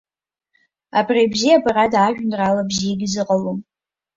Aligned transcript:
Абри 0.97 1.19
абзиабарада 1.27 1.97
ажәеинраала 2.01 2.69
бзиагьы 2.69 3.07
зыҟалом. 3.13 3.59